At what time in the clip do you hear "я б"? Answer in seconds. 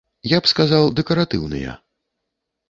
0.31-0.51